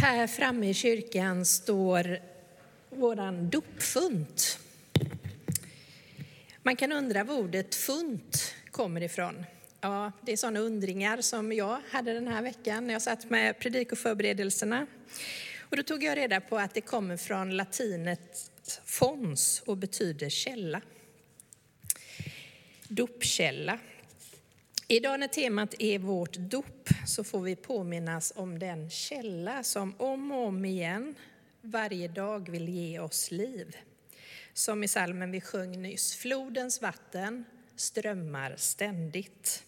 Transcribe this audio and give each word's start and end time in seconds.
Här 0.00 0.26
framme 0.26 0.68
i 0.68 0.74
kyrkan 0.74 1.44
står 1.44 2.18
våran 2.90 3.50
dopfunt. 3.50 4.58
Man 6.62 6.76
kan 6.76 6.92
undra 6.92 7.24
var 7.24 7.34
ordet 7.34 7.74
funt 7.74 8.54
kommer 8.70 9.02
ifrån. 9.02 9.44
Ja, 9.80 10.12
det 10.22 10.32
är 10.32 10.36
sådana 10.36 10.60
undringar 10.60 11.20
som 11.20 11.52
jag 11.52 11.80
hade 11.90 12.12
den 12.12 12.28
här 12.28 12.42
veckan 12.42 12.86
när 12.86 12.92
jag 12.92 13.02
satt 13.02 13.30
med 13.30 13.58
predikoförberedelserna. 13.58 14.86
Och 15.60 15.76
då 15.76 15.82
tog 15.82 16.02
jag 16.02 16.16
reda 16.16 16.40
på 16.40 16.58
att 16.58 16.74
det 16.74 16.80
kommer 16.80 17.16
från 17.16 17.56
latinet 17.56 18.50
fons 18.84 19.62
och 19.66 19.76
betyder 19.76 20.28
källa. 20.28 20.80
Dopkälla. 22.88 23.78
Idag 24.90 25.20
när 25.20 25.28
temat 25.28 25.74
är 25.78 25.98
vårt 25.98 26.36
dop 26.36 26.88
så 27.06 27.24
får 27.24 27.40
vi 27.40 27.56
påminnas 27.56 28.32
om 28.36 28.58
den 28.58 28.90
källa 28.90 29.62
som 29.62 29.94
om 29.98 30.32
och 30.32 30.46
om 30.46 30.64
igen 30.64 31.14
varje 31.60 32.08
dag 32.08 32.50
vill 32.50 32.68
ge 32.68 32.98
oss 32.98 33.30
liv. 33.30 33.76
Som 34.52 34.84
i 34.84 34.88
salmen 34.88 35.30
vi 35.30 35.40
sjöng 35.40 35.82
nyss, 35.82 36.16
flodens 36.16 36.82
vatten 36.82 37.44
strömmar 37.76 38.54
ständigt. 38.56 39.64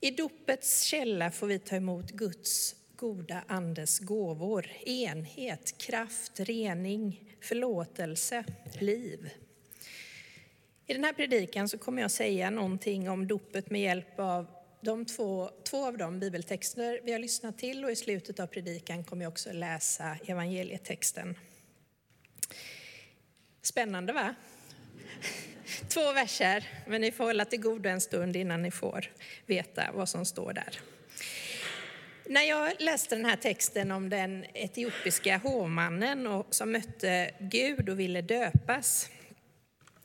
I 0.00 0.10
dopets 0.10 0.82
källa 0.82 1.30
får 1.30 1.46
vi 1.46 1.58
ta 1.58 1.76
emot 1.76 2.10
Guds 2.10 2.76
goda 2.96 3.42
andes 3.46 3.98
gåvor, 3.98 4.66
enhet, 4.86 5.78
kraft, 5.78 6.40
rening, 6.40 7.36
förlåtelse, 7.40 8.44
liv. 8.78 9.30
I 10.90 10.92
den 10.92 11.04
här 11.04 11.12
predikan 11.12 11.68
så 11.68 11.78
kommer 11.78 12.02
jag 12.02 12.10
säga 12.10 12.50
någonting 12.50 13.10
om 13.10 13.26
dopet 13.26 13.70
med 13.70 13.80
hjälp 13.80 14.18
av 14.20 14.46
de 14.80 15.06
två, 15.06 15.50
två 15.64 15.86
av 15.86 15.98
de 15.98 16.20
bibeltexter 16.20 17.00
vi 17.04 17.12
har 17.12 17.18
lyssnat 17.18 17.58
till 17.58 17.84
och 17.84 17.90
i 17.90 17.96
slutet 17.96 18.40
av 18.40 18.46
predikan 18.46 19.04
kommer 19.04 19.24
jag 19.24 19.30
också 19.30 19.52
läsa 19.52 20.16
evangelietexten. 20.26 21.38
Spännande 23.62 24.12
va? 24.12 24.34
Två 25.88 26.12
verser, 26.12 26.68
men 26.86 27.00
ni 27.00 27.12
får 27.12 27.24
hålla 27.24 27.44
till 27.44 27.60
godo 27.60 27.88
en 27.88 28.00
stund 28.00 28.36
innan 28.36 28.62
ni 28.62 28.70
får 28.70 29.12
veta 29.46 29.90
vad 29.94 30.08
som 30.08 30.24
står 30.24 30.52
där. 30.52 30.80
När 32.26 32.42
jag 32.42 32.72
läste 32.78 33.16
den 33.16 33.24
här 33.24 33.36
texten 33.36 33.90
om 33.90 34.08
den 34.08 34.44
etiopiska 34.54 35.36
hovmannen 35.38 36.44
som 36.50 36.72
mötte 36.72 37.30
Gud 37.38 37.88
och 37.88 38.00
ville 38.00 38.22
döpas 38.22 39.10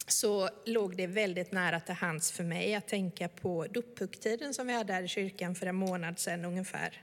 så 0.07 0.49
låg 0.65 0.97
det 0.97 1.07
väldigt 1.07 1.51
nära 1.51 1.79
till 1.79 1.95
hands 1.95 2.31
för 2.31 2.43
mig 2.43 2.75
att 2.75 2.87
tänka 2.87 3.27
på 3.27 3.67
dopphögtiden 3.67 4.53
som 4.53 4.67
vi 4.67 4.73
hade 4.73 4.93
här 4.93 5.03
i 5.03 5.07
kyrkan 5.07 5.55
för 5.55 5.65
en 5.65 5.75
månad 5.75 6.19
sedan 6.19 6.45
ungefär. 6.45 7.01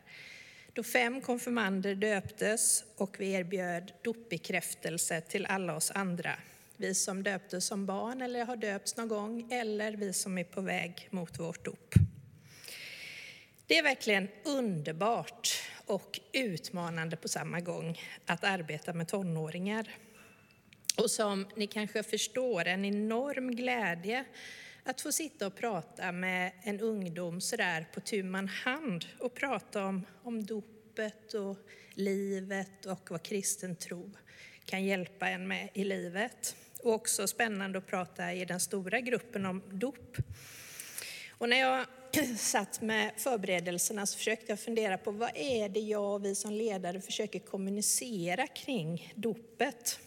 Då 0.72 0.83
fem 0.83 1.20
konfirmander 1.20 1.94
döptes 1.94 2.84
och 2.97 3.17
vi 3.20 3.33
erbjöd 3.33 3.92
dopbekräftelse 4.03 5.20
till 5.20 5.47
alla 5.47 5.77
oss 5.77 5.91
andra. 5.91 6.31
Vi 6.77 6.94
som 6.94 7.22
döptes 7.22 7.67
som 7.67 7.86
barn 7.86 8.22
eller 8.22 8.44
har 8.44 8.56
döpts 8.56 8.97
någon 8.97 9.09
gång 9.09 9.53
eller 9.53 9.92
vi 9.92 10.12
som 10.12 10.39
är 10.39 10.44
på 10.44 10.61
väg 10.61 11.09
mot 11.11 11.39
vårt 11.39 11.64
dop. 11.64 11.94
Det 13.66 13.78
är 13.78 13.83
verkligen 13.83 14.28
underbart 14.44 15.48
och 15.87 16.20
utmanande 16.33 17.16
på 17.16 17.28
samma 17.28 17.61
gång 17.61 18.00
att 18.27 18.44
arbeta 18.44 18.92
med 18.92 19.09
tonåringar. 19.09 19.89
Och 20.97 21.11
som 21.11 21.47
ni 21.57 21.67
kanske 21.67 22.03
förstår, 22.03 22.65
en 22.65 22.85
enorm 22.85 23.51
glädje 23.51 24.25
att 24.85 25.01
få 25.01 25.12
sitta 25.12 25.47
och 25.47 25.57
prata 25.57 26.12
med 26.12 26.53
en 26.62 26.81
ungdom 26.81 27.41
sådär 27.41 27.87
på 27.95 28.01
tu 28.01 28.23
man 28.23 28.49
hand 28.49 29.05
och 29.19 29.34
prata 29.34 29.84
om, 29.84 30.07
om 30.23 30.47
dopet 30.47 31.34
och 31.34 31.57
livet 31.95 32.87
och 32.87 33.11
vad 33.11 33.23
kristen 33.23 33.77
tro 33.77 34.11
kan 34.65 34.84
hjälpa 34.84 35.29
en 35.29 35.49
med 35.49 35.69
i 35.75 35.84
livet. 35.84 36.57
Och 36.83 36.93
också 36.93 37.27
spännande 37.27 37.78
att 37.78 37.87
prata 37.87 38.33
i 38.33 38.45
den 38.45 38.61
stora 38.61 39.00
gruppen 39.00 39.47
om 39.47 39.62
dop. 39.71 40.16
Och 41.31 41.49
när 41.49 41.56
jag 41.56 41.87
satt 42.39 42.81
med 42.81 43.12
förberedelserna 43.16 44.06
så 44.06 44.19
försökte 44.19 44.53
jag 44.53 44.61
fundera 44.61 44.99
på 44.99 45.11
vad 45.11 45.31
är 45.34 45.69
det 45.69 45.81
jag 45.81 46.15
och 46.15 46.25
vi 46.25 46.34
som 46.34 46.53
ledare 46.53 47.00
försöker 47.00 47.39
kommunicera 47.39 48.47
kring 48.47 49.12
dopet 49.16 50.00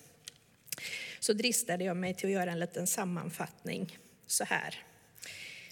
så 1.25 1.33
dristade 1.33 1.83
jag 1.83 1.97
mig 1.97 2.13
till 2.13 2.27
att 2.27 2.33
göra 2.33 2.51
en 2.51 2.59
liten 2.59 2.87
sammanfattning 2.87 3.97
så 4.25 4.43
här. 4.43 4.83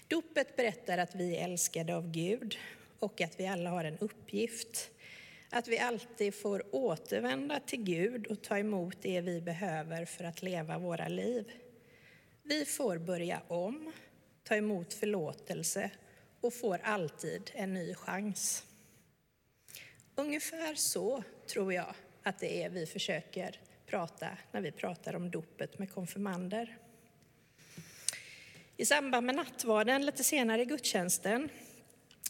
Dopet 0.08 0.56
berättar 0.56 0.98
att 0.98 1.14
vi 1.14 1.36
är 1.36 1.44
älskade 1.44 1.96
av 1.96 2.10
Gud 2.10 2.56
och 2.98 3.20
att 3.20 3.40
vi 3.40 3.46
alla 3.46 3.70
har 3.70 3.84
en 3.84 3.98
uppgift. 3.98 4.90
Att 5.50 5.68
vi 5.68 5.78
alltid 5.78 6.34
får 6.34 6.74
återvända 6.74 7.60
till 7.60 7.82
Gud 7.82 8.26
och 8.26 8.42
ta 8.42 8.58
emot 8.58 8.96
det 9.02 9.20
vi 9.20 9.40
behöver 9.40 10.04
för 10.04 10.24
att 10.24 10.42
leva 10.42 10.78
våra 10.78 11.08
liv. 11.08 11.52
Vi 12.42 12.64
får 12.64 12.98
börja 12.98 13.42
om, 13.48 13.92
ta 14.44 14.54
emot 14.56 14.94
förlåtelse 14.94 15.90
och 16.40 16.54
får 16.54 16.80
alltid 16.82 17.50
en 17.54 17.74
ny 17.74 17.94
chans. 17.94 18.64
Ungefär 20.14 20.74
så 20.74 21.22
tror 21.46 21.72
jag 21.72 21.94
att 22.22 22.38
det 22.38 22.62
är 22.62 22.70
vi 22.70 22.86
försöker 22.86 23.60
prata 23.94 24.28
när 24.52 24.60
vi 24.60 24.72
pratar 24.72 25.16
om 25.16 25.30
dopet 25.30 25.78
med 25.78 25.90
konfirmander. 25.92 26.78
I 28.76 28.86
samband 28.86 29.26
med 29.26 29.34
nattvarden 29.34 30.06
lite 30.06 30.24
senare 30.24 30.62
i 30.62 30.64
gudstjänsten 30.64 31.48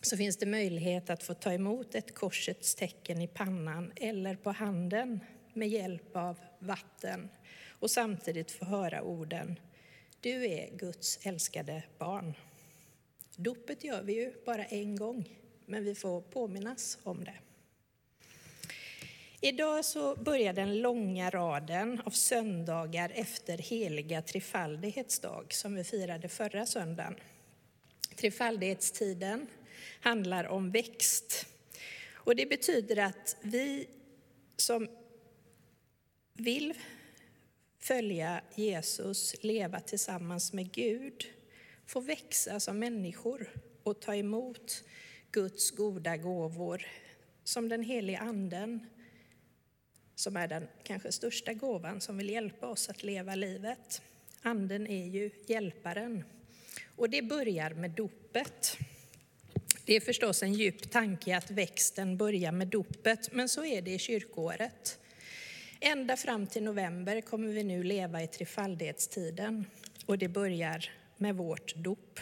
så 0.02 0.16
finns 0.16 0.36
det 0.36 0.46
möjlighet 0.46 1.10
att 1.10 1.22
få 1.22 1.34
ta 1.34 1.52
emot 1.52 1.94
ett 1.94 2.14
korsets 2.14 2.74
tecken 2.74 3.20
i 3.20 3.28
pannan 3.28 3.92
eller 3.96 4.36
på 4.36 4.52
handen 4.52 5.20
med 5.52 5.68
hjälp 5.68 6.16
av 6.16 6.38
vatten 6.58 7.28
och 7.68 7.90
samtidigt 7.90 8.50
få 8.50 8.64
höra 8.64 9.02
orden 9.02 9.60
Du 10.20 10.44
är 10.46 10.76
Guds 10.76 11.26
älskade 11.26 11.82
barn. 11.98 12.34
Dopet 13.36 13.84
gör 13.84 14.02
vi 14.02 14.12
ju 14.12 14.32
bara 14.46 14.64
en 14.64 14.96
gång, 14.96 15.28
men 15.66 15.84
vi 15.84 15.94
får 15.94 16.20
påminnas 16.20 16.98
om 17.02 17.24
det. 17.24 17.38
Idag 19.44 19.84
så 19.84 20.16
börjar 20.16 20.52
den 20.52 20.78
långa 20.78 21.30
raden 21.30 22.00
av 22.04 22.10
söndagar 22.10 23.12
efter 23.14 23.58
heliga 23.58 24.22
trefaldighetsdag 24.22 25.52
som 25.52 25.74
vi 25.74 25.84
firade 25.84 26.28
förra 26.28 26.66
söndagen. 26.66 27.14
Trefaldighetstiden 28.16 29.46
handlar 30.00 30.44
om 30.44 30.70
växt. 30.70 31.46
Och 32.12 32.36
det 32.36 32.46
betyder 32.46 32.98
att 32.98 33.36
vi 33.42 33.86
som 34.56 34.88
vill 36.34 36.74
följa 37.78 38.40
Jesus, 38.54 39.34
leva 39.42 39.80
tillsammans 39.80 40.52
med 40.52 40.72
Gud, 40.72 41.24
får 41.86 42.00
växa 42.00 42.60
som 42.60 42.78
människor 42.78 43.50
och 43.82 44.00
ta 44.00 44.14
emot 44.14 44.84
Guds 45.30 45.70
goda 45.70 46.16
gåvor 46.16 46.86
som 47.44 47.68
den 47.68 47.82
helige 47.82 48.18
anden 48.18 48.86
som 50.14 50.36
är 50.36 50.48
den 50.48 50.68
kanske 50.82 51.12
största 51.12 51.52
gåvan 51.52 52.00
som 52.00 52.18
vill 52.18 52.30
hjälpa 52.30 52.66
oss 52.66 52.88
att 52.88 53.02
leva 53.02 53.34
livet. 53.34 54.02
Anden 54.42 54.86
är 54.86 55.06
ju 55.06 55.30
hjälparen. 55.46 56.24
Och 56.96 57.10
det 57.10 57.22
börjar 57.22 57.70
med 57.70 57.90
dopet. 57.90 58.76
Det 59.84 59.96
är 59.96 60.00
förstås 60.00 60.42
en 60.42 60.54
djup 60.54 60.90
tanke 60.90 61.36
att 61.36 61.50
växten 61.50 62.16
börjar 62.16 62.52
med 62.52 62.68
dopet, 62.68 63.32
men 63.32 63.48
så 63.48 63.64
är 63.64 63.82
det 63.82 63.90
i 63.90 63.98
kyrkoåret. 63.98 64.98
Ända 65.80 66.16
fram 66.16 66.46
till 66.46 66.62
november 66.62 67.20
kommer 67.20 67.48
vi 67.48 67.64
nu 67.64 67.82
leva 67.82 68.22
i 68.22 68.26
trefaldighetstiden 68.26 69.66
och 70.06 70.18
det 70.18 70.28
börjar 70.28 70.90
med 71.16 71.36
vårt 71.36 71.74
dop. 71.76 72.20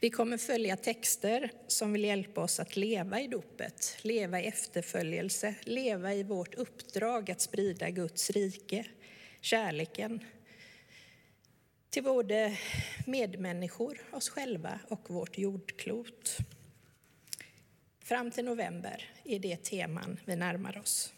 Vi 0.00 0.10
kommer 0.10 0.38
följa 0.38 0.76
texter 0.76 1.50
som 1.66 1.92
vill 1.92 2.04
hjälpa 2.04 2.40
oss 2.40 2.60
att 2.60 2.76
leva 2.76 3.20
i 3.20 3.26
dopet, 3.26 3.98
leva 4.02 4.40
i 4.40 4.46
efterföljelse, 4.46 5.54
leva 5.60 6.14
i 6.14 6.22
vårt 6.22 6.54
uppdrag 6.54 7.30
att 7.30 7.40
sprida 7.40 7.90
Guds 7.90 8.30
rike, 8.30 8.86
kärleken 9.40 10.24
till 11.90 12.02
både 12.02 12.58
medmänniskor, 13.06 14.00
oss 14.12 14.28
själva 14.28 14.80
och 14.88 15.10
vårt 15.10 15.38
jordklot. 15.38 16.36
Fram 18.00 18.30
till 18.30 18.44
november 18.44 19.10
är 19.24 19.38
det 19.38 19.64
teman 19.64 20.20
vi 20.24 20.36
närmar 20.36 20.78
oss. 20.78 21.12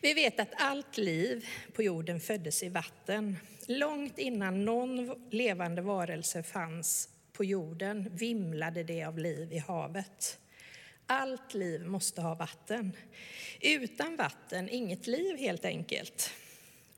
Vi 0.00 0.14
vet 0.14 0.40
att 0.40 0.52
allt 0.56 0.96
liv 0.98 1.46
på 1.72 1.82
jorden 1.82 2.20
föddes 2.20 2.62
i 2.62 2.68
vatten. 2.68 3.36
Långt 3.66 4.18
innan 4.18 4.64
någon 4.64 5.30
levande 5.30 5.82
varelse 5.82 6.42
fanns 6.42 7.08
på 7.36 7.44
jorden 7.44 8.10
vimlade 8.12 8.82
det 8.82 9.04
av 9.04 9.18
liv 9.18 9.52
i 9.52 9.58
havet. 9.58 10.38
Allt 11.06 11.54
liv 11.54 11.86
måste 11.86 12.20
ha 12.20 12.34
vatten. 12.34 12.92
Utan 13.60 14.16
vatten 14.16 14.68
inget 14.68 15.06
liv 15.06 15.36
helt 15.36 15.64
enkelt. 15.64 16.30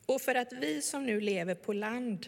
Och 0.05 0.21
för 0.21 0.35
att 0.35 0.53
vi 0.53 0.81
som 0.81 1.05
nu 1.05 1.21
lever 1.21 1.55
på 1.55 1.73
land 1.73 2.27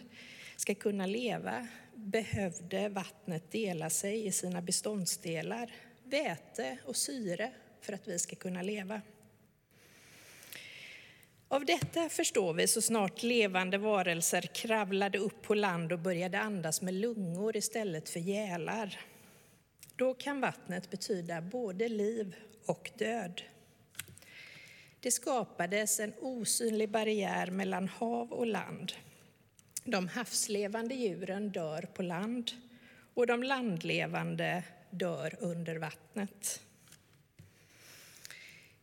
ska 0.56 0.74
kunna 0.74 1.06
leva 1.06 1.66
behövde 1.94 2.88
vattnet 2.88 3.50
dela 3.50 3.90
sig 3.90 4.26
i 4.26 4.32
sina 4.32 4.62
beståndsdelar, 4.62 5.72
väte 6.04 6.78
och 6.84 6.96
syre 6.96 7.52
för 7.80 7.92
att 7.92 8.08
vi 8.08 8.18
ska 8.18 8.36
kunna 8.36 8.62
leva. 8.62 9.00
Av 11.52 11.64
detta 11.64 12.08
förstår 12.08 12.54
vi 12.54 12.68
så 12.68 12.82
snart 12.82 13.22
levande 13.22 13.78
varelser 13.78 14.42
kravlade 14.42 15.18
upp 15.18 15.42
på 15.42 15.54
land 15.54 15.92
och 15.92 15.98
började 15.98 16.40
andas 16.40 16.82
med 16.82 16.94
lungor 16.94 17.56
istället 17.56 18.08
för 18.08 18.20
gälar. 18.20 19.00
Då 19.96 20.14
kan 20.14 20.40
vattnet 20.40 20.90
betyda 20.90 21.40
både 21.40 21.88
liv 21.88 22.36
och 22.66 22.90
död. 22.98 23.42
Det 25.00 25.10
skapades 25.10 26.00
en 26.00 26.14
osynlig 26.20 26.90
barriär 26.90 27.50
mellan 27.50 27.88
hav 27.88 28.32
och 28.32 28.46
land. 28.46 28.92
De 29.84 30.08
havslevande 30.08 30.94
djuren 30.94 31.50
dör 31.50 31.82
på 31.94 32.02
land 32.02 32.50
och 33.14 33.26
de 33.26 33.42
landlevande 33.42 34.64
dör 34.90 35.36
under 35.40 35.76
vattnet. 35.76 36.60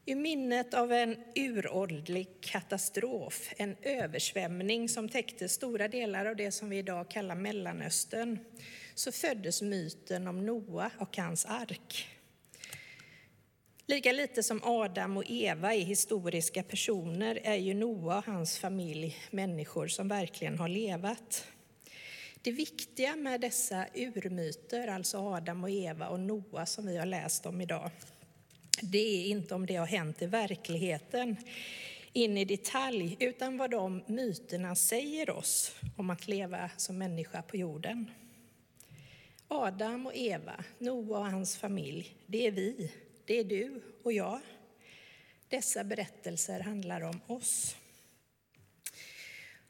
I 0.10 0.16
minnet 0.16 0.74
av 0.74 0.92
en 0.92 1.16
uråldrig 1.36 2.28
katastrof, 2.42 3.54
en 3.58 3.76
översvämning 3.82 4.90
som 4.90 5.10
täckte 5.10 5.50
stora 5.50 5.88
delar 5.88 6.26
av 6.26 6.36
det 6.36 6.52
som 6.52 6.70
vi 6.70 6.78
idag 6.78 7.10
kallar 7.10 7.36
Mellanöstern, 7.36 8.40
så 8.96 9.12
föddes 9.12 9.62
myten 9.62 10.28
om 10.28 10.46
Noa 10.46 10.92
och 11.00 11.18
hans 11.18 11.46
ark. 11.46 12.08
Lika 13.86 14.12
lite 14.12 14.44
som 14.44 14.64
Adam 14.64 15.18
och 15.18 15.24
Eva 15.28 15.74
är 15.74 15.82
historiska 15.82 16.64
personer 16.64 17.40
är 17.44 17.56
ju 17.56 17.74
Noa 17.74 18.18
och 18.18 18.26
hans 18.26 18.60
familj 18.60 19.18
människor 19.32 19.88
som 19.88 20.08
verkligen 20.08 20.60
har 20.60 20.68
levat. 20.68 21.48
Det 22.42 22.52
viktiga 22.52 23.16
med 23.16 23.42
dessa 23.42 23.86
urmyter, 23.94 24.88
alltså 24.88 25.18
Adam 25.18 25.64
och 25.64 25.70
Eva 25.70 26.08
och 26.08 26.20
Noa 26.20 26.66
som 26.66 26.88
vi 26.88 26.98
har 26.98 27.06
läst 27.06 27.46
om 27.46 27.62
idag, 27.62 27.92
det 28.82 29.26
är 29.26 29.28
inte 29.28 29.56
om 29.56 29.66
det 29.66 29.76
har 29.76 29.86
hänt 29.86 30.22
i 30.22 30.26
verkligheten 30.26 31.36
in 32.14 32.38
i 32.38 32.46
detalj, 32.46 33.18
utan 33.20 33.58
vad 33.58 33.72
de 33.72 34.04
myterna 34.08 34.76
säger 34.76 35.30
oss 35.30 35.76
om 35.98 36.10
att 36.10 36.28
leva 36.28 36.70
som 36.78 36.98
människa 36.98 37.42
på 37.42 37.58
jorden. 37.58 38.12
Adam 39.48 40.06
och 40.06 40.16
Eva, 40.16 40.64
Noa 40.78 41.20
och 41.20 41.26
hans 41.26 41.58
familj, 41.58 42.16
det 42.26 42.48
är 42.48 42.52
vi, 42.52 42.92
det 43.26 43.40
är 43.40 43.44
du 43.44 43.82
och 44.04 44.14
jag. 44.14 44.40
Dessa 45.48 45.84
berättelser 45.84 46.60
handlar 46.60 47.02
om 47.02 47.22
oss. 47.28 47.76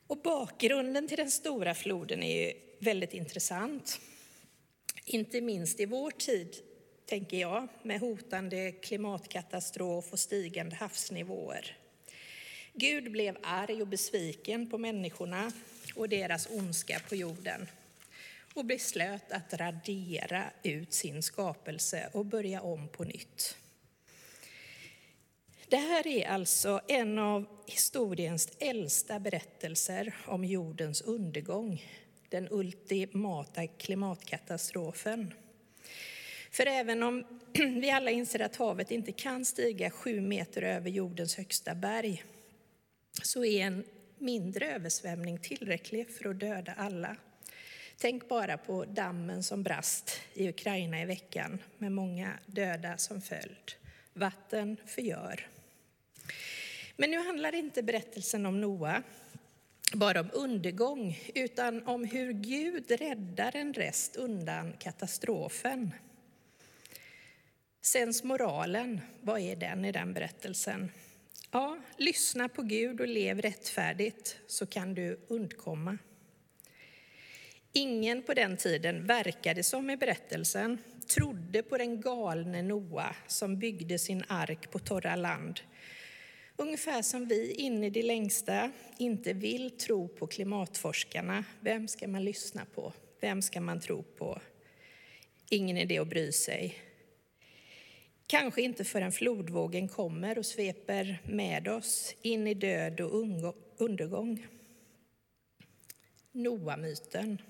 Och 0.08 0.18
bakgrunden 0.18 1.08
till 1.08 1.18
den 1.18 1.32
stora 1.32 1.76
floden 1.76 2.24
är 2.24 2.46
ju 2.46 2.54
väldigt 2.80 3.14
intressant. 3.14 4.00
Inte 5.06 5.42
minst 5.42 5.80
i 5.80 5.86
vår 5.86 6.12
tid, 6.12 6.56
tänker 7.10 7.38
jag, 7.38 7.68
med 7.84 8.00
hotande 8.00 8.72
klimatkatastrof 8.72 10.14
och 10.14 10.20
stigande 10.20 10.76
havsnivåer. 10.76 11.78
Gud 12.74 13.12
blev 13.12 13.38
arg 13.44 13.82
och 13.82 13.88
besviken 13.88 14.70
på 14.70 14.78
människorna 14.78 15.52
och 15.96 16.10
deras 16.10 16.48
ondska 16.52 17.02
på 17.10 17.16
jorden 17.16 17.68
och 18.54 18.66
beslöt 18.66 19.32
att 19.32 19.54
radera 19.54 20.44
ut 20.64 20.94
sin 20.94 21.24
skapelse 21.24 22.10
och 22.14 22.26
börja 22.26 22.62
om 22.62 22.88
på 22.88 23.04
nytt. 23.04 23.58
Det 25.68 25.78
här 25.78 26.08
är 26.08 26.28
alltså 26.28 26.82
en 26.88 27.20
av 27.20 27.46
historiens 27.68 28.50
äldsta 28.60 29.20
berättelser 29.20 30.16
om 30.26 30.46
jordens 30.46 31.02
undergång, 31.02 31.84
den 32.30 32.48
ultimata 32.52 33.68
klimatkatastrofen. 33.68 35.34
För 36.52 36.66
även 36.66 37.04
om 37.04 37.26
vi 37.54 37.92
alla 37.92 38.12
inser 38.12 38.40
att 38.40 38.56
havet 38.56 38.92
inte 38.92 39.12
kan 39.12 39.46
stiga 39.46 39.90
sju 39.90 40.22
meter 40.22 40.62
över 40.62 40.90
jordens 40.90 41.36
högsta 41.36 41.76
berg, 41.76 42.24
så 43.24 43.46
är 43.46 43.62
en 43.62 43.84
mindre 44.18 44.76
översvämning 44.76 45.38
tillräcklig 45.38 46.10
för 46.10 46.30
att 46.30 46.40
döda 46.40 46.74
alla. 46.78 47.16
Tänk 47.98 48.30
bara 48.30 48.58
på 48.58 48.86
dammen 48.86 49.44
som 49.44 49.64
brast 49.64 50.20
i 50.34 50.50
Ukraina 50.50 51.02
i 51.02 51.06
veckan 51.06 51.60
med 51.78 51.92
många 51.92 52.34
döda 52.46 52.98
som 52.98 53.22
följd. 53.22 53.72
Vatten 54.14 54.78
förgör. 54.86 55.48
Men 56.98 57.12
nu 57.12 57.18
handlar 57.18 57.56
inte 57.56 57.84
berättelsen 57.84 58.46
om 58.46 58.62
Noa 58.62 59.04
bara 59.94 60.20
om 60.20 60.30
undergång, 60.34 61.20
utan 61.36 61.88
om 61.88 62.04
hur 62.04 62.34
Gud 62.34 62.92
räddar 62.92 63.56
en 63.56 63.74
rest 63.74 64.16
undan 64.16 64.74
katastrofen. 64.80 65.92
Sensmoralen, 67.82 69.02
vad 69.22 69.40
är 69.40 69.56
den 69.56 69.86
i 69.86 69.92
den 69.92 70.14
berättelsen? 70.14 70.92
Ja, 71.52 71.78
lyssna 71.98 72.50
på 72.50 72.62
Gud 72.62 73.02
och 73.02 73.08
lev 73.08 73.42
rättfärdigt 73.42 74.38
så 74.48 74.66
kan 74.66 74.94
du 74.94 75.20
undkomma. 75.28 75.98
Ingen 77.74 78.24
på 78.24 78.34
den 78.34 78.58
tiden, 78.58 79.06
verkade 79.06 79.64
som 79.64 79.90
i 79.90 79.98
berättelsen, 79.98 80.78
trodde 81.08 81.64
på 81.64 81.78
den 81.78 82.02
galne 82.02 82.62
Noa 82.62 83.16
som 83.28 83.60
byggde 83.60 84.00
sin 84.00 84.24
ark 84.28 84.72
på 84.72 84.80
torra 84.80 85.16
land. 85.16 85.60
Ungefär 86.56 87.02
som 87.02 87.28
vi 87.28 87.52
in 87.52 87.84
i 87.84 87.90
det 87.90 88.04
längsta 88.04 88.72
inte 88.98 89.34
vill 89.34 89.78
tro 89.78 90.08
på 90.08 90.28
klimatforskarna. 90.28 91.44
Vem 91.60 91.88
ska 91.88 92.08
man 92.08 92.24
lyssna 92.24 92.66
på? 92.76 92.94
Vem 93.22 93.42
ska 93.42 93.62
man 93.62 93.80
tro 93.80 94.04
på? 94.04 94.42
Ingen 95.50 95.78
idé 95.78 96.00
att 96.00 96.08
bry 96.08 96.32
sig. 96.32 96.89
Kanske 98.32 98.62
inte 98.62 98.84
förrän 98.84 99.12
flodvågen 99.12 99.88
kommer 99.88 100.38
och 100.38 100.46
sveper 100.46 101.22
med 101.26 101.68
oss 101.68 102.16
in 102.22 102.48
i 102.48 102.54
död 102.54 103.02
och 103.02 103.26
undergång. 103.78 104.48
Noa-myten 106.32 107.42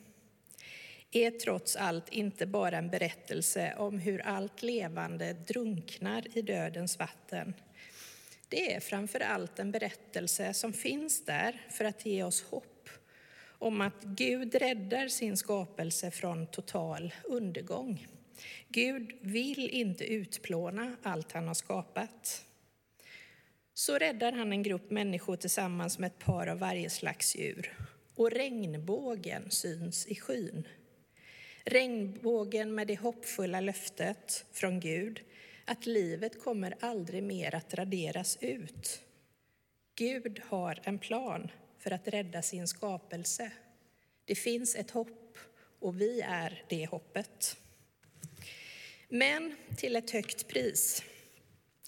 är 1.11 1.31
trots 1.31 1.75
allt 1.75 2.09
inte 2.09 2.45
bara 2.45 2.77
en 2.77 2.89
berättelse 2.89 3.75
om 3.77 3.99
hur 3.99 4.21
allt 4.21 4.63
levande 4.63 5.33
drunknar 5.33 6.37
i 6.37 6.41
dödens 6.41 6.99
vatten. 6.99 7.53
Det 8.49 8.73
är 8.73 8.79
framför 8.79 9.19
allt 9.19 9.59
en 9.59 9.71
berättelse 9.71 10.53
som 10.53 10.73
finns 10.73 11.25
där 11.25 11.61
för 11.69 11.85
att 11.85 12.05
ge 12.05 12.23
oss 12.23 12.43
hopp 12.43 12.89
om 13.47 13.81
att 13.81 14.03
Gud 14.03 14.55
räddar 14.55 15.07
sin 15.07 15.37
skapelse 15.37 16.11
från 16.11 16.47
total 16.47 17.13
undergång. 17.23 18.07
Gud 18.67 19.11
vill 19.21 19.69
inte 19.69 20.05
utplåna 20.05 20.95
allt 21.03 21.31
han 21.31 21.47
har 21.47 21.53
skapat. 21.53 22.45
Så 23.73 23.97
räddar 23.97 24.31
han 24.31 24.51
en 24.51 24.63
grupp 24.63 24.91
människor 24.91 25.35
tillsammans 25.35 25.99
med 25.99 26.07
ett 26.07 26.19
par 26.19 26.47
av 26.47 26.59
varje 26.59 26.89
slags 26.89 27.35
djur. 27.35 27.77
Och 28.15 28.31
regnbågen 28.31 29.51
syns 29.51 30.07
i 30.07 30.15
skyn. 30.15 30.67
Regnbågen 31.63 32.75
med 32.75 32.87
det 32.87 32.95
hoppfulla 32.95 33.59
löftet 33.59 34.45
från 34.51 34.79
Gud 34.79 35.21
att 35.65 35.85
livet 35.85 36.43
kommer 36.43 36.75
aldrig 36.79 37.23
mer 37.23 37.55
att 37.55 37.73
raderas 37.73 38.37
ut. 38.41 39.01
Gud 39.95 40.41
har 40.45 40.79
en 40.83 40.99
plan 40.99 41.51
för 41.77 41.91
att 41.91 42.07
rädda 42.07 42.41
sin 42.41 42.67
skapelse. 42.67 43.51
Det 44.25 44.35
finns 44.35 44.75
ett 44.75 44.91
hopp 44.91 45.37
och 45.79 46.01
vi 46.01 46.21
är 46.21 46.63
det 46.69 46.85
hoppet. 46.85 47.57
Men 49.11 49.55
till 49.77 49.95
ett 49.95 50.11
högt 50.11 50.47
pris. 50.47 51.03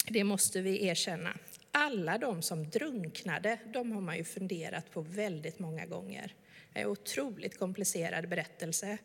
Det 0.06 0.24
måste 0.24 0.60
vi 0.60 0.86
erkänna. 0.86 1.38
Alla 1.72 2.18
de 2.18 2.42
som 2.42 2.70
drunknade, 2.70 3.58
de 3.72 3.92
har 3.92 4.00
man 4.00 4.16
ju 4.16 4.24
funderat 4.24 4.90
på 4.90 5.00
väldigt 5.00 5.58
många 5.58 5.86
gånger. 5.86 6.34
Det 6.72 6.78
är 6.78 6.84
en 6.84 6.90
otroligt 6.90 7.58
komplicerad 7.58 8.28
berättelse 8.28 8.98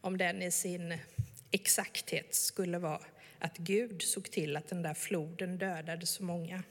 om 0.00 0.18
den 0.18 0.42
i 0.42 0.50
sin 0.50 0.98
exakthet 1.50 2.34
skulle 2.34 2.78
vara 2.78 3.00
att 3.38 3.58
Gud 3.58 4.02
såg 4.02 4.30
till 4.30 4.56
att 4.56 4.68
den 4.68 4.82
där 4.82 4.94
floden 4.94 5.58
dödade 5.58 6.06
så 6.06 6.24
många. 6.24 6.62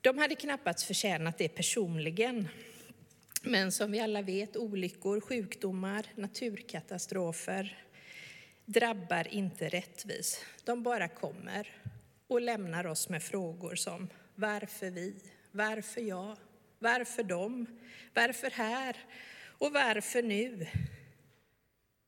De 0.00 0.18
hade 0.18 0.34
knappast 0.34 0.82
förtjänat 0.82 1.38
det 1.38 1.48
personligen. 1.48 2.48
Men 3.42 3.72
som 3.72 3.92
vi 3.92 4.00
alla 4.00 4.22
vet, 4.22 4.56
olyckor, 4.56 5.20
sjukdomar, 5.20 6.06
naturkatastrofer 6.14 7.87
drabbar 8.68 9.28
inte 9.28 9.68
rättvis. 9.68 10.44
De 10.64 10.82
bara 10.82 11.08
kommer 11.08 11.68
och 12.26 12.40
lämnar 12.40 12.86
oss 12.86 13.08
med 13.08 13.22
frågor 13.22 13.74
som 13.74 14.08
varför 14.34 14.90
vi? 14.90 15.14
Varför 15.50 16.00
jag? 16.00 16.36
Varför 16.78 17.22
dem? 17.22 17.66
Varför 18.14 18.50
här? 18.50 18.96
Och 19.58 19.72
varför 19.72 20.22
nu? 20.22 20.66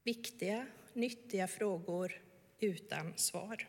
Viktiga, 0.05 0.67
nyttiga 0.93 1.49
frågor 1.49 2.21
utan 2.59 3.13
svar. 3.17 3.67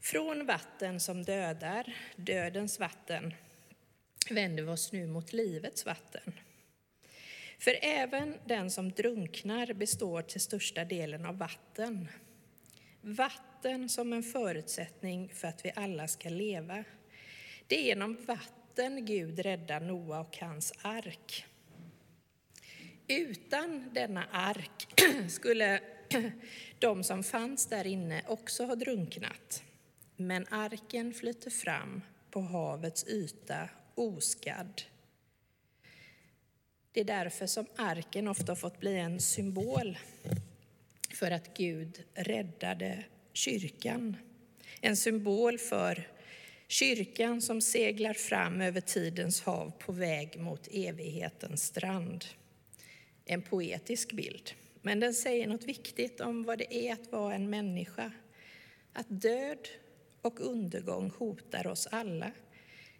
Från 0.00 0.46
vatten 0.46 1.00
som 1.00 1.22
dödar, 1.22 1.96
dödens 2.16 2.80
vatten, 2.80 3.34
vänder 4.30 4.62
vi 4.62 4.68
oss 4.68 4.92
nu 4.92 5.06
mot 5.06 5.32
livets 5.32 5.86
vatten. 5.86 6.32
För 7.58 7.78
även 7.82 8.34
den 8.46 8.70
som 8.70 8.92
drunknar 8.92 9.72
består 9.72 10.22
till 10.22 10.40
största 10.40 10.84
delen 10.84 11.26
av 11.26 11.38
vatten. 11.38 12.08
Vatten 13.00 13.88
som 13.88 14.12
en 14.12 14.22
förutsättning 14.22 15.30
för 15.34 15.48
att 15.48 15.64
vi 15.64 15.72
alla 15.76 16.08
ska 16.08 16.28
leva. 16.28 16.84
Det 17.66 17.78
är 17.78 17.82
genom 17.82 18.16
vatten 18.26 19.06
Gud 19.06 19.38
räddar 19.38 19.80
Noa 19.80 20.20
och 20.20 20.38
hans 20.38 20.72
ark. 20.82 21.46
Utan 23.08 23.90
denna 23.94 24.24
ark 24.32 25.02
skulle 25.28 25.80
de 26.78 27.04
som 27.04 27.22
fanns 27.22 27.66
där 27.66 27.86
inne 27.86 28.22
också 28.26 28.64
ha 28.64 28.74
drunknat. 28.74 29.62
Men 30.16 30.46
arken 30.50 31.14
flyter 31.14 31.50
fram 31.50 32.02
på 32.30 32.40
havets 32.40 33.06
yta 33.08 33.68
oskadd. 33.94 34.82
Det 36.98 37.02
är 37.02 37.24
därför 37.24 37.46
som 37.46 37.66
arken 37.76 38.28
ofta 38.28 38.50
har 38.50 38.56
fått 38.56 38.80
bli 38.80 38.98
en 38.98 39.20
symbol 39.20 39.98
för 41.14 41.30
att 41.30 41.56
Gud 41.56 42.02
räddade 42.14 43.04
kyrkan. 43.32 44.16
En 44.80 44.96
symbol 44.96 45.58
för 45.58 46.08
kyrkan 46.68 47.42
som 47.42 47.60
seglar 47.60 48.14
fram 48.14 48.60
över 48.60 48.80
tidens 48.80 49.42
hav 49.42 49.72
på 49.78 49.92
väg 49.92 50.40
mot 50.40 50.68
evighetens 50.72 51.64
strand. 51.64 52.24
En 53.24 53.42
poetisk 53.42 54.12
bild, 54.12 54.50
men 54.82 55.00
den 55.00 55.14
säger 55.14 55.46
något 55.46 55.64
viktigt 55.64 56.20
om 56.20 56.44
vad 56.44 56.58
det 56.58 56.74
är 56.74 56.92
att 56.92 57.12
vara 57.12 57.34
en 57.34 57.50
människa. 57.50 58.12
Att 58.92 59.06
död 59.08 59.68
och 60.22 60.40
undergång 60.40 61.10
hotar 61.18 61.66
oss 61.66 61.86
alla 61.86 62.32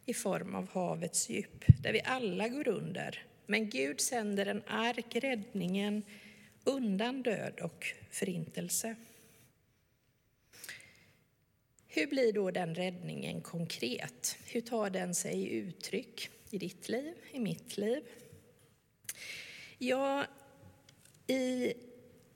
i 0.05 0.15
form 0.15 0.55
av 0.55 0.69
havets 0.69 1.31
djup, 1.31 1.65
där 1.83 1.93
vi 1.93 2.01
alla 2.05 2.49
går 2.49 2.69
under. 2.69 3.28
Men 3.51 3.71
Gud 3.71 4.01
sänder 4.01 4.47
en 4.47 4.63
ark, 4.67 5.17
räddningen, 5.17 6.03
undan 6.65 7.23
död 7.23 7.61
och 7.61 7.87
förintelse. 8.11 8.97
Hur 11.87 12.07
blir 12.07 12.33
då 12.33 12.51
den 12.51 12.75
räddningen 12.75 13.41
konkret? 13.41 14.37
Hur 14.47 14.61
tar 14.61 14.91
den 14.91 15.15
sig 15.15 15.53
uttryck 15.53 16.31
i 16.51 16.59
ditt 16.59 16.89
liv, 16.89 17.15
i 17.33 17.39
mitt 17.39 17.77
liv? 17.77 18.03
Ja, 19.79 20.25
i 21.27 21.73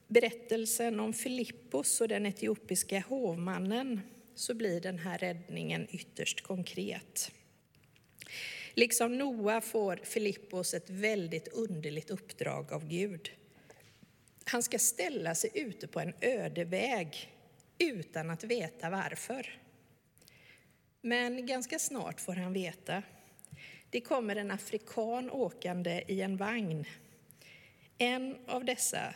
berättelsen 0.08 1.00
om 1.00 1.12
Filippos 1.12 2.00
och 2.00 2.08
den 2.08 2.26
etiopiska 2.26 3.00
hovmannen 3.08 4.00
så 4.34 4.54
blir 4.54 4.80
den 4.80 4.98
här 4.98 5.18
räddningen 5.18 5.86
ytterst 5.90 6.40
konkret. 6.40 7.32
Liksom 8.74 9.18
Noa 9.18 9.60
får 9.60 10.00
Filippos 10.02 10.74
ett 10.74 10.90
väldigt 10.90 11.48
underligt 11.48 12.10
uppdrag 12.10 12.72
av 12.72 12.88
Gud. 12.88 13.30
Han 14.44 14.62
ska 14.62 14.78
ställa 14.78 15.34
sig 15.34 15.50
ute 15.54 15.88
på 15.88 16.00
en 16.00 16.14
öde 16.20 16.64
väg 16.64 17.32
utan 17.78 18.30
att 18.30 18.44
veta 18.44 18.90
varför. 18.90 19.60
Men 21.00 21.46
ganska 21.46 21.78
snart 21.78 22.20
får 22.20 22.34
han 22.34 22.52
veta. 22.52 23.02
Det 23.90 24.00
kommer 24.00 24.36
en 24.36 24.50
afrikan 24.50 25.30
åkande 25.30 26.04
i 26.08 26.20
en 26.20 26.36
vagn. 26.36 26.84
En 27.98 28.36
av 28.46 28.64
dessa 28.64 29.14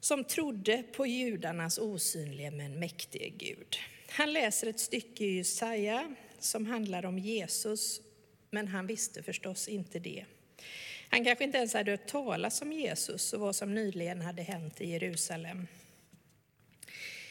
som 0.00 0.24
trodde 0.24 0.82
på 0.82 1.06
judarnas 1.06 1.78
osynlige 1.78 2.50
men 2.50 2.78
mäktige 2.78 3.28
Gud. 3.28 3.76
Han 4.08 4.32
läser 4.32 4.66
ett 4.66 4.80
stycke 4.80 5.24
i 5.24 5.36
Jesaja 5.36 6.14
som 6.44 6.66
handlar 6.66 7.04
om 7.04 7.18
Jesus, 7.18 8.00
men 8.50 8.68
han 8.68 8.86
visste 8.86 9.22
förstås 9.22 9.68
inte 9.68 9.98
det. 9.98 10.24
Han 11.08 11.24
kanske 11.24 11.44
inte 11.44 11.58
ens 11.58 11.74
hade 11.74 11.90
hört 11.90 12.06
talas 12.06 12.62
om 12.62 12.72
Jesus 12.72 13.32
och 13.32 13.40
vad 13.40 13.56
som 13.56 13.74
nyligen 13.74 14.20
hade 14.20 14.42
hänt 14.42 14.80
i 14.80 14.86
Jerusalem. 14.90 15.66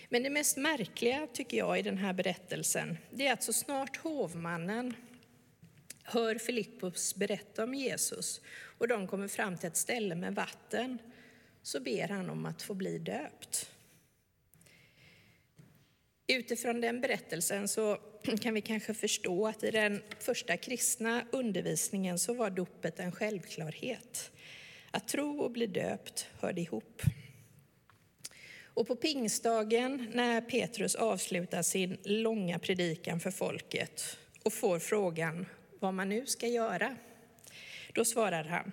Men 0.09 0.23
det 0.23 0.29
mest 0.29 0.57
märkliga, 0.57 1.27
tycker 1.33 1.57
jag, 1.57 1.79
i 1.79 1.81
den 1.81 1.97
här 1.97 2.13
berättelsen, 2.13 2.97
det 3.11 3.27
är 3.27 3.33
att 3.33 3.43
så 3.43 3.53
snart 3.53 3.97
hovmannen 3.97 4.93
hör 6.03 6.35
Filippus 6.35 7.15
berätta 7.15 7.63
om 7.63 7.73
Jesus 7.73 8.41
och 8.77 8.87
de 8.87 9.07
kommer 9.07 9.27
fram 9.27 9.57
till 9.57 9.67
ett 9.67 9.77
ställe 9.77 10.15
med 10.15 10.35
vatten, 10.35 10.97
så 11.61 11.79
ber 11.79 12.07
han 12.07 12.29
om 12.29 12.45
att 12.45 12.61
få 12.61 12.73
bli 12.73 12.97
döpt. 12.99 13.71
Utifrån 16.27 16.81
den 16.81 17.01
berättelsen 17.01 17.67
så 17.67 17.97
kan 18.41 18.53
vi 18.53 18.61
kanske 18.61 18.93
förstå 18.93 19.47
att 19.47 19.63
i 19.63 19.71
den 19.71 20.01
första 20.19 20.57
kristna 20.57 21.23
undervisningen 21.31 22.19
så 22.19 22.33
var 22.33 22.49
dopet 22.49 22.99
en 22.99 23.11
självklarhet. 23.11 24.31
Att 24.91 25.07
tro 25.07 25.39
och 25.39 25.51
bli 25.51 25.67
döpt 25.67 26.27
hörde 26.39 26.61
ihop. 26.61 27.01
Och 28.73 28.87
på 28.87 28.95
pingstdagen 28.95 30.11
när 30.13 30.41
Petrus 30.41 30.95
avslutar 30.95 31.61
sin 31.61 31.97
långa 32.03 32.59
predikan 32.59 33.19
för 33.19 33.31
folket 33.31 34.17
och 34.43 34.53
får 34.53 34.79
frågan 34.79 35.45
vad 35.79 35.93
man 35.93 36.09
nu 36.09 36.25
ska 36.25 36.47
göra, 36.47 36.95
då 37.93 38.05
svarar 38.05 38.43
han 38.43 38.71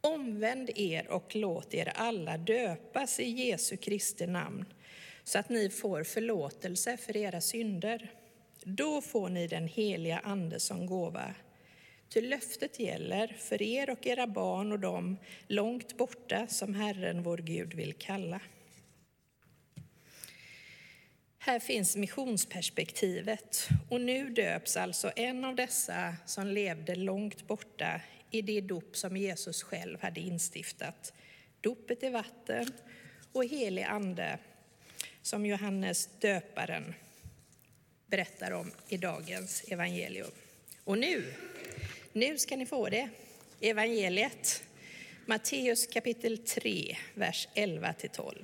Omvänd 0.00 0.70
er 0.74 1.10
och 1.10 1.36
låt 1.36 1.74
er 1.74 1.92
alla 1.94 2.38
döpas 2.38 3.20
i 3.20 3.28
Jesu 3.28 3.76
Kristi 3.76 4.26
namn 4.26 4.64
så 5.24 5.38
att 5.38 5.48
ni 5.48 5.70
får 5.70 6.04
förlåtelse 6.04 6.96
för 6.96 7.16
era 7.16 7.40
synder. 7.40 8.10
Då 8.70 9.00
får 9.00 9.28
ni 9.28 9.46
den 9.46 9.68
heliga 9.68 10.18
Ande 10.18 10.60
som 10.60 10.86
gåva. 10.86 11.34
Ty 12.08 12.20
löftet 12.20 12.80
gäller 12.80 13.36
för 13.38 13.62
er 13.62 13.90
och 13.90 14.06
era 14.06 14.26
barn 14.26 14.72
och 14.72 14.78
dem 14.78 15.16
långt 15.46 15.96
borta 15.96 16.46
som 16.46 16.74
Herren 16.74 17.22
vår 17.22 17.38
Gud 17.38 17.74
vill 17.74 17.92
kalla. 17.92 18.40
Här 21.38 21.58
finns 21.58 21.96
missionsperspektivet 21.96 23.68
och 23.90 24.00
nu 24.00 24.30
döps 24.30 24.76
alltså 24.76 25.12
en 25.16 25.44
av 25.44 25.56
dessa 25.56 26.16
som 26.26 26.46
levde 26.46 26.94
långt 26.94 27.46
borta 27.46 28.00
i 28.30 28.42
det 28.42 28.60
dop 28.60 28.96
som 28.96 29.16
Jesus 29.16 29.62
själv 29.62 30.00
hade 30.00 30.20
instiftat. 30.20 31.12
Dopet 31.60 32.02
i 32.02 32.08
vatten 32.08 32.72
och 33.32 33.44
helig 33.44 33.82
ande 33.82 34.38
som 35.22 35.46
Johannes 35.46 36.08
döparen 36.20 36.94
berättar 38.10 38.50
om 38.50 38.70
i 38.88 38.96
dagens 38.96 39.64
evangelium. 39.68 40.30
Och 40.84 40.98
nu, 40.98 41.34
nu 42.12 42.38
ska 42.38 42.56
ni 42.56 42.66
få 42.66 42.88
det, 42.88 43.08
evangeliet. 43.60 44.62
Matteus 45.26 45.86
kapitel 45.86 46.38
3, 46.38 46.96
vers 47.14 47.48
11-12. 47.54 48.34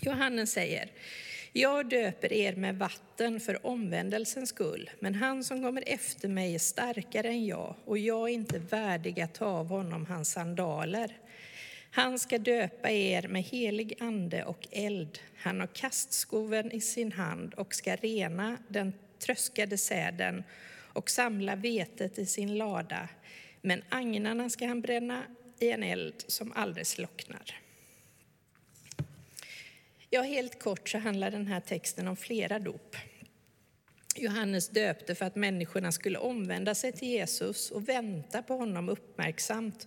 Johannes 0.00 0.52
säger, 0.52 0.90
jag 1.52 1.88
döper 1.88 2.32
er 2.32 2.56
med 2.56 2.78
vatten 2.78 3.40
för 3.40 3.66
omvändelsens 3.66 4.48
skull, 4.48 4.90
men 5.00 5.14
han 5.14 5.44
som 5.44 5.62
kommer 5.62 5.84
efter 5.86 6.28
mig 6.28 6.54
är 6.54 6.58
starkare 6.58 7.28
än 7.28 7.46
jag 7.46 7.74
och 7.84 7.98
jag 7.98 8.28
är 8.28 8.32
inte 8.32 8.58
värdig 8.58 9.20
att 9.20 9.34
ta 9.34 9.46
av 9.46 9.66
honom 9.66 10.06
hans 10.06 10.30
sandaler. 10.30 11.16
Han 11.90 12.18
ska 12.18 12.38
döpa 12.38 12.90
er 12.90 13.28
med 13.28 13.42
helig 13.42 13.94
ande 14.00 14.44
och 14.44 14.68
eld. 14.70 15.18
Han 15.36 15.60
har 15.60 15.66
kastskoven 15.66 16.72
i 16.72 16.80
sin 16.80 17.12
hand 17.12 17.54
och 17.54 17.74
ska 17.74 17.96
rena 17.96 18.58
den 18.68 18.92
tröskade 19.18 19.78
säden 19.78 20.44
och 20.92 21.10
samla 21.10 21.56
vetet 21.56 22.18
i 22.18 22.26
sin 22.26 22.58
lada. 22.58 23.08
Men 23.60 23.82
agnarna 23.88 24.50
ska 24.50 24.66
han 24.66 24.80
bränna 24.80 25.22
i 25.58 25.70
en 25.70 25.82
eld 25.82 26.24
som 26.26 26.52
aldrig 26.52 26.86
slocknar. 26.86 27.60
Ja, 30.10 30.22
helt 30.22 30.58
kort 30.58 30.88
så 30.88 30.98
handlar 30.98 31.30
den 31.30 31.46
här 31.46 31.60
texten 31.60 32.08
om 32.08 32.16
flera 32.16 32.58
dop. 32.58 32.96
Johannes 34.16 34.68
döpte 34.68 35.14
för 35.14 35.24
att 35.24 35.36
människorna 35.36 35.92
skulle 35.92 36.18
omvända 36.18 36.74
sig 36.74 36.92
till 36.92 37.08
Jesus 37.08 37.70
och 37.70 37.88
vänta 37.88 38.42
på 38.42 38.54
honom 38.54 38.88
uppmärksamt 38.88 39.86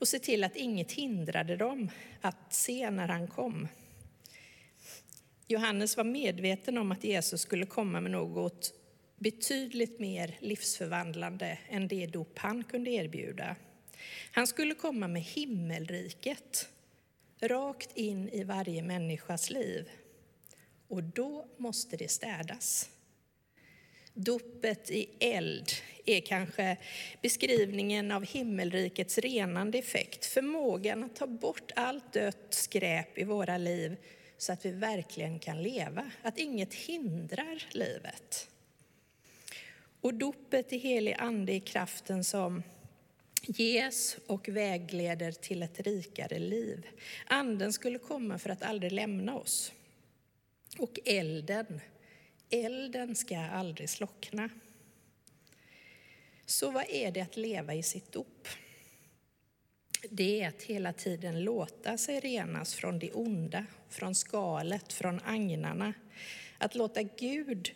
och 0.00 0.08
se 0.08 0.18
till 0.18 0.44
att 0.44 0.56
inget 0.56 0.92
hindrade 0.92 1.56
dem 1.56 1.90
att 2.20 2.54
se 2.54 2.90
när 2.90 3.08
han 3.08 3.28
kom. 3.28 3.68
Johannes 5.46 5.96
var 5.96 6.04
medveten 6.04 6.78
om 6.78 6.92
att 6.92 7.04
Jesus 7.04 7.40
skulle 7.40 7.66
komma 7.66 8.00
med 8.00 8.10
något 8.10 8.72
betydligt 9.18 10.00
mer 10.00 10.38
livsförvandlande 10.40 11.58
än 11.68 11.88
det 11.88 12.06
dop 12.06 12.38
han 12.38 12.64
kunde 12.64 12.90
erbjuda. 12.90 13.56
Han 14.32 14.46
skulle 14.46 14.74
komma 14.74 15.08
med 15.08 15.22
himmelriket 15.22 16.68
rakt 17.40 17.96
in 17.96 18.28
i 18.28 18.44
varje 18.44 18.82
människas 18.82 19.50
liv. 19.50 19.88
Och 20.88 21.02
då 21.02 21.46
måste 21.56 21.96
det 21.96 22.10
städas. 22.10 22.90
Dopet 24.22 24.90
i 24.90 25.08
eld 25.18 25.70
är 26.06 26.20
kanske 26.20 26.76
beskrivningen 27.22 28.12
av 28.12 28.24
himmelrikets 28.24 29.18
renande 29.18 29.78
effekt. 29.78 30.26
Förmågan 30.26 31.04
att 31.04 31.16
ta 31.16 31.26
bort 31.26 31.72
allt 31.76 32.12
dött 32.12 32.46
skräp 32.50 33.18
i 33.18 33.24
våra 33.24 33.58
liv 33.58 33.96
så 34.38 34.52
att 34.52 34.64
vi 34.64 34.70
verkligen 34.70 35.38
kan 35.38 35.62
leva. 35.62 36.10
Att 36.22 36.38
inget 36.38 36.74
hindrar 36.74 37.66
livet. 37.70 38.48
Och 40.00 40.14
dopet 40.14 40.72
i 40.72 40.78
helig 40.78 41.16
ande 41.18 41.52
är 41.52 41.60
kraften 41.60 42.24
som 42.24 42.62
ges 43.42 44.16
och 44.26 44.48
vägleder 44.48 45.32
till 45.32 45.62
ett 45.62 45.80
rikare 45.80 46.38
liv. 46.38 46.86
Anden 47.26 47.72
skulle 47.72 47.98
komma 47.98 48.38
för 48.38 48.50
att 48.50 48.62
aldrig 48.62 48.92
lämna 48.92 49.36
oss. 49.36 49.72
Och 50.78 50.98
elden, 51.04 51.80
elden 52.50 53.16
ska 53.16 53.38
aldrig 53.38 53.90
slockna. 53.90 54.50
Så 56.46 56.70
vad 56.70 56.84
är 56.88 57.12
det 57.12 57.20
att 57.20 57.36
leva 57.36 57.74
i 57.74 57.82
sitt 57.82 58.12
dop? 58.12 58.48
Det 60.10 60.42
är 60.42 60.48
att 60.48 60.62
hela 60.62 60.92
tiden 60.92 61.44
låta 61.44 61.98
sig 61.98 62.20
renas 62.20 62.74
från 62.74 62.98
det 62.98 63.12
onda, 63.12 63.66
från 63.88 64.14
skalet, 64.14 64.92
från 64.92 65.20
agnarna. 65.24 65.94
Att 66.58 66.74
låta 66.74 67.02
Gud 67.02 67.70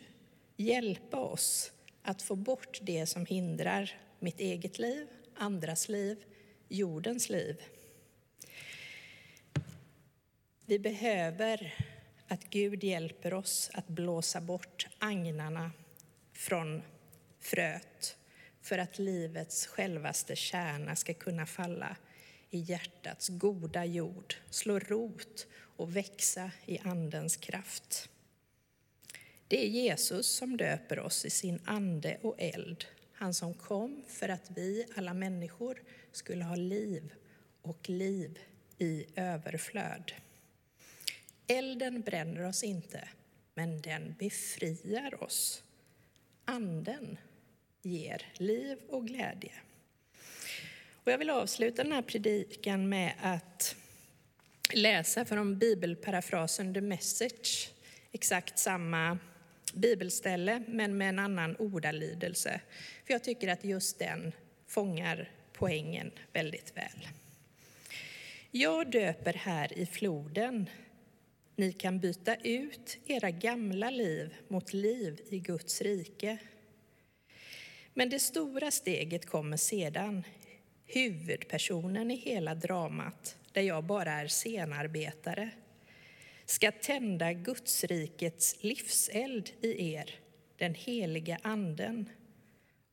hjälpa 0.57 1.17
oss 1.17 1.73
att 2.03 2.23
få 2.23 2.37
bort 2.37 2.79
det 2.83 3.07
som 3.07 3.27
hindrar 3.27 3.99
mitt 4.19 4.41
eget 4.41 4.79
liv, 4.79 5.07
andras 5.35 5.89
liv, 5.89 6.25
jordens 6.69 7.29
liv. 7.29 7.63
Vi 10.67 10.79
behöver 10.79 11.75
att 12.35 12.51
Gud 12.51 12.85
hjälper 12.85 13.35
oss 13.35 13.71
att 13.75 13.89
blåsa 13.89 14.41
bort 14.41 14.87
agnarna 14.99 15.71
från 16.33 16.83
fröet 17.41 18.17
för 18.63 18.79
att 18.79 18.99
livets 18.99 19.67
självaste 19.67 20.37
kärna 20.37 20.97
ska 20.97 21.15
kunna 21.15 21.47
falla 21.47 21.97
i 22.51 22.59
hjärtats 22.59 23.29
goda 23.29 23.85
jord, 23.85 24.35
slå 24.51 24.79
rot 24.79 25.47
och 25.77 25.97
växa 25.97 26.51
i 26.67 26.79
Andens 26.79 27.37
kraft. 27.37 28.09
Det 29.49 29.65
är 29.65 29.69
Jesus 29.69 30.27
som 30.27 30.57
döper 30.57 30.99
oss 30.99 31.25
i 31.25 31.31
sin 31.31 31.61
ande 31.65 32.19
och 32.23 32.35
eld, 32.39 32.85
han 33.13 33.35
som 33.35 33.55
kom 33.55 34.05
för 34.09 34.29
att 34.29 34.51
vi, 34.51 34.87
alla 34.97 35.15
människor, 35.15 35.83
skulle 36.13 36.45
ha 36.45 36.57
liv 36.57 37.13
och 37.63 37.89
liv 37.89 38.39
i 38.79 39.07
överflöd. 39.17 40.13
Elden 41.47 42.01
bränner 42.01 42.45
oss 42.45 42.65
inte, 42.65 43.09
men 43.55 43.81
den 43.81 44.15
befriar 44.19 45.23
oss. 45.23 45.63
Anden 46.45 47.19
ger 47.83 48.27
liv 48.35 48.79
och 48.89 49.07
glädje. 49.07 49.53
Och 51.05 51.13
jag 51.13 51.19
vill 51.19 51.31
avsluta 51.31 51.83
den 51.83 51.93
här 51.93 52.03
predikan 52.03 52.89
med 52.89 53.15
att 53.21 53.77
läsa 54.73 55.25
från 55.25 55.59
bibelparafrasen 55.59 56.75
The 56.75 56.81
Message, 56.81 57.71
exakt 58.13 58.59
samma 58.59 59.19
bibelställe 59.75 60.63
men 60.69 60.97
med 60.97 61.09
en 61.09 61.19
annan 61.19 61.57
ordalydelse. 61.57 62.61
För 63.07 63.15
jag 63.15 63.25
tycker 63.25 63.49
att 63.49 63.65
just 63.65 63.99
den 63.99 64.33
fångar 64.67 65.31
poängen 65.53 66.11
väldigt 66.33 66.77
väl. 66.77 67.09
Jag 68.51 68.91
döper 68.91 69.33
här 69.33 69.79
i 69.79 69.87
floden. 69.87 70.67
Ni 71.57 71.73
kan 71.73 71.99
byta 71.99 72.37
ut 72.37 72.99
era 73.07 73.31
gamla 73.31 73.91
liv 73.91 74.35
mot 74.49 74.73
liv 74.73 75.21
i 75.31 75.39
Guds 75.39 75.83
rike. 75.83 76.39
Men 77.95 78.09
det 78.09 78.19
stora 78.19 78.71
steget 78.71 79.27
kommer 79.27 79.57
sedan, 79.57 80.25
huvudpersonen 80.87 82.11
i 82.11 82.17
hela 82.17 82.55
dramat, 82.55 83.37
där 83.53 83.63
jag 83.63 83.85
bara 83.85 84.13
är 84.13 84.29
scenarbetare, 84.29 85.51
ska 86.45 86.73
tända 86.73 87.33
Gudsrikets 87.33 88.57
livseld 88.61 89.51
i 89.61 89.93
er, 89.95 90.15
den 90.57 90.75
heliga 90.75 91.39
Anden, 91.43 92.09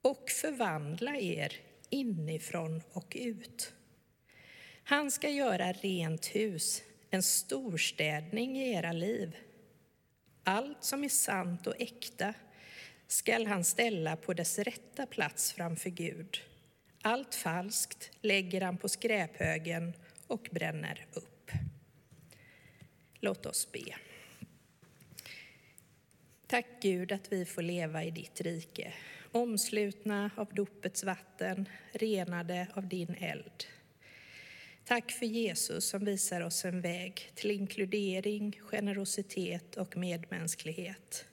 och 0.02 0.30
förvandla 0.30 1.18
er 1.18 1.54
inifrån 1.90 2.82
och 2.94 3.18
ut. 3.20 3.74
Han 4.84 5.12
ska 5.12 5.30
göra 5.30 5.72
rent 5.72 6.26
hus, 6.26 6.84
en 7.12 7.24
storstädning 7.24 8.58
i 8.58 8.74
era 8.74 8.92
liv. 8.92 9.38
Allt 10.44 10.84
som 10.84 11.04
är 11.04 11.10
sant 11.10 11.68
och 11.68 11.82
äkta 11.82 12.34
skall 13.08 13.48
han 13.48 13.64
ställa 13.64 14.16
på 14.16 14.34
dess 14.34 14.60
rätta 14.60 15.06
plats 15.06 15.52
framför 15.52 15.90
Gud. 15.90 16.42
Allt 17.02 17.36
falskt 17.36 18.12
lägger 18.22 18.62
han 18.62 18.78
på 18.78 18.90
skräphögen 18.90 19.94
och 20.28 20.50
bränner 20.52 21.06
upp. 21.14 21.52
Låt 23.20 23.46
oss 23.46 23.72
be. 23.72 23.96
Tack 26.48 26.68
Gud 26.82 27.12
att 27.12 27.32
vi 27.34 27.46
får 27.46 27.62
leva 27.62 28.04
i 28.04 28.12
ditt 28.12 28.42
rike, 28.42 28.94
omslutna 29.32 30.32
av 30.36 30.54
dopets 30.54 31.04
vatten, 31.04 31.70
renade 31.92 32.68
av 32.74 32.88
din 32.88 33.16
eld. 33.20 33.66
Tack 34.86 35.12
för 35.12 35.26
Jesus 35.26 35.86
som 35.86 36.06
visar 36.06 36.42
oss 36.42 36.66
en 36.66 36.82
väg 36.82 37.32
till 37.36 37.52
inkludering, 37.52 38.60
generositet 38.64 39.76
och 39.76 39.98
medmänsklighet. 39.98 41.26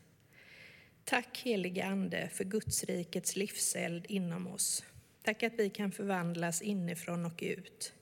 Tack 1.04 1.38
helige 1.44 1.86
Ande 1.86 2.28
för 2.32 2.44
Gudsrikets 2.44 3.36
livseld 3.36 4.06
inom 4.08 4.46
oss. 4.46 4.84
Tack 5.22 5.42
att 5.42 5.52
vi 5.58 5.70
kan 5.70 5.92
förvandlas 5.92 6.62
inifrån 6.62 7.26
och 7.26 7.42
ut. 7.42 7.92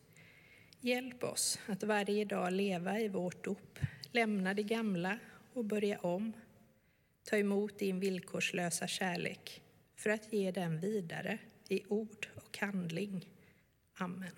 Hjälp 0.80 1.24
oss 1.24 1.58
att 1.66 1.82
varje 1.82 2.24
dag 2.24 2.52
leva 2.52 3.00
i 3.00 3.08
vårt 3.08 3.44
dop, 3.44 3.78
lämna 4.12 4.54
det 4.54 4.62
gamla 4.62 5.18
och 5.52 5.64
börja 5.64 5.98
om. 5.98 6.32
Ta 7.24 7.36
emot 7.36 7.78
din 7.78 8.00
villkorslösa 8.00 8.86
kärlek 8.86 9.62
för 9.96 10.10
att 10.10 10.32
ge 10.32 10.50
den 10.50 10.80
vidare 10.80 11.38
i 11.68 11.84
ord 11.88 12.28
och 12.34 12.58
handling. 12.58 13.28
Amen. 13.98 14.36